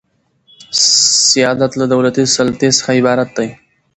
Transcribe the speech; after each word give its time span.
سیادت 1.29 1.71
له 1.79 1.85
دولتي 1.93 2.23
سلطې 2.35 2.69
څخه 2.77 2.89
عبارت 2.99 3.29
دئ. 3.37 3.49